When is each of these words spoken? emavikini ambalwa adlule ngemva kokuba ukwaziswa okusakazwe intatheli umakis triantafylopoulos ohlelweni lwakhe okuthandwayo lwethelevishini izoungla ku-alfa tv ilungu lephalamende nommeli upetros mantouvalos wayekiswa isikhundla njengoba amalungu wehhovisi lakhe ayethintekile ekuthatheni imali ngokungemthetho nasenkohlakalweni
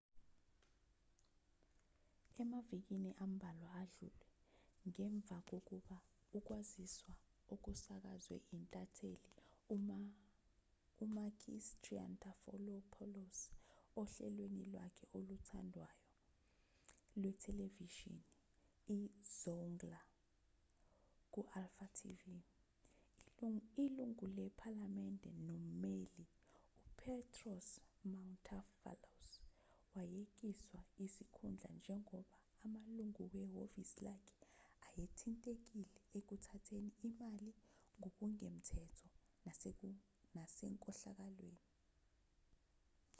emavikini 2.41 3.09
ambalwa 3.25 3.69
adlule 3.81 4.27
ngemva 4.89 5.37
kokuba 5.49 5.97
ukwaziswa 6.37 7.13
okusakazwe 7.53 8.35
intatheli 8.55 9.29
umakis 11.03 11.65
triantafylopoulos 11.83 13.39
ohlelweni 14.01 14.63
lwakhe 14.71 15.05
okuthandwayo 15.17 16.01
lwethelevishini 17.19 18.25
izoungla 18.95 19.99
ku-alfa 21.33 21.85
tv 21.97 22.21
ilungu 23.83 24.25
lephalamende 24.37 25.29
nommeli 25.47 26.23
upetros 26.89 27.67
mantouvalos 28.13 29.29
wayekiswa 29.95 30.79
isikhundla 31.03 31.69
njengoba 31.79 32.37
amalungu 32.65 33.21
wehhovisi 33.33 33.97
lakhe 34.07 34.35
ayethintekile 34.87 35.97
ekuthatheni 36.17 36.91
imali 37.07 37.49
ngokungemthetho 37.99 39.07
nasenkohlakalweni 40.35 41.63